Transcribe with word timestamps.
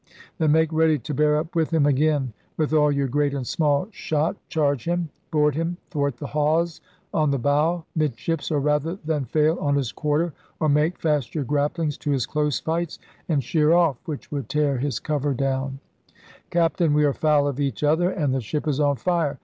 *Then 0.39 0.51
make 0.53 0.73
ready 0.73 0.97
to 0.97 1.13
bear 1.13 1.37
up 1.37 1.53
with 1.55 1.71
him 1.71 1.85
again!' 1.85 2.33
*With 2.57 2.73
all 2.73 2.91
your 2.91 3.07
great 3.07 3.35
and 3.35 3.45
small 3.45 3.87
shot 3.91 4.35
charge 4.49 4.85
him, 4.85 5.09
board 5.29 5.53
him 5.53 5.77
thwart 5.91 6.17
the 6.17 6.25
hawse, 6.25 6.81
on 7.13 7.29
the 7.29 7.37
bow, 7.37 7.85
mid 7.95 8.17
ships, 8.17 8.49
or, 8.49 8.59
rather 8.59 8.95
than 9.05 9.25
fail, 9.25 9.59
on 9.59 9.75
his 9.75 9.91
quarter; 9.91 10.33
or 10.59 10.69
make 10.69 10.97
fast 10.99 11.35
your 11.35 11.45
grapplings 11.45 11.99
to 11.99 12.09
his 12.09 12.25
close 12.25 12.59
fights 12.59 12.97
and 13.29 13.43
sheer 13.43 13.73
off' 13.73 14.01
[which 14.05 14.31
would 14.31 14.49
tear 14.49 14.77
his 14.79 14.97
cover 14.97 15.35
down]. 15.35 15.77
'Captain, 16.49 16.95
we 16.95 17.03
are 17.05 17.13
foul 17.13 17.47
of 17.47 17.59
each 17.59 17.83
other 17.83 18.09
and 18.09 18.33
the 18.33 18.41
ship 18.41 18.67
is 18.67 18.79
on 18.79 18.95
fire!' 18.95 19.37